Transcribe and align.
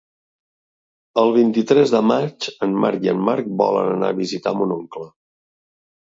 El 1.23 1.33
vint-i-tres 1.35 1.93
de 1.97 2.01
maig 2.13 2.47
en 2.69 2.73
Marc 2.85 3.07
i 3.09 3.13
en 3.15 3.21
Marc 3.29 3.53
volen 3.61 3.93
anar 3.93 4.11
a 4.15 4.19
visitar 4.23 4.57
mon 4.63 4.75
oncle. 4.81 5.07